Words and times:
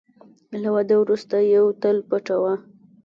له 0.61 0.69
واده 0.75 0.95
وروسته 0.99 1.35
یوه 1.55 1.71
تل 1.81 1.97
پټوه. 2.09 2.53